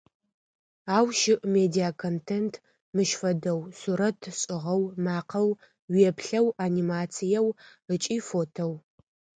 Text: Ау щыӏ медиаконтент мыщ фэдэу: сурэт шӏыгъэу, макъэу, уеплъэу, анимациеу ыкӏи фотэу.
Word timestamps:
Ау 0.95 1.07
щыӏ 1.19 1.41
медиаконтент 1.55 2.53
мыщ 2.95 3.11
фэдэу: 3.19 3.59
сурэт 3.79 4.19
шӏыгъэу, 4.37 4.83
макъэу, 5.05 5.49
уеплъэу, 5.93 6.47
анимациеу 6.65 7.47
ыкӏи 7.93 8.17
фотэу. 8.27 8.73